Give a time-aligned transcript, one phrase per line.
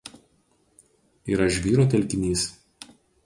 [1.31, 2.41] Yra žvyro telkinys.